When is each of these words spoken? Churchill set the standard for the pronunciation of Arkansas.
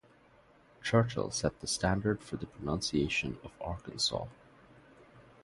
Churchill 0.81 1.29
set 1.29 1.59
the 1.59 1.67
standard 1.67 2.23
for 2.23 2.35
the 2.35 2.47
pronunciation 2.47 3.37
of 3.43 3.51
Arkansas. 3.61 4.25